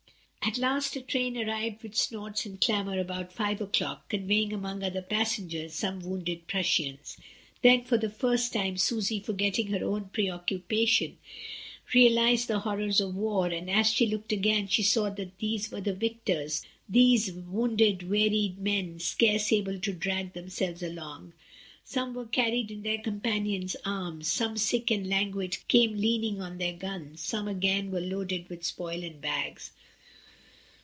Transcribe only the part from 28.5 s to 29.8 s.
spoil and bags.